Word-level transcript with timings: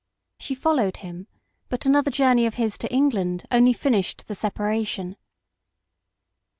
She 0.39 0.55
followed 0.55 0.97
him, 0.97 1.27
but 1.69 1.85
another 1.85 2.09
journey 2.09 2.47
of 2.47 2.55
his 2.55 2.75
to 2.79 2.91
England 2.91 3.45
only 3.51 3.71
finished 3.71 4.27
the 4.27 4.33
separation. 4.33 5.15